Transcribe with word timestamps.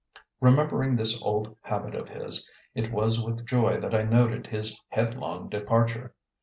Remembering 0.39 0.95
this 0.95 1.21
old 1.21 1.55
habit 1.61 1.93
of 1.93 2.09
his, 2.09 2.49
it 2.73 2.91
was 2.91 3.23
with 3.23 3.45
joy 3.45 3.79
that 3.79 3.93
I 3.93 4.01
noted 4.01 4.47
his 4.47 4.81
headlong 4.89 5.47
departure. 5.47 6.15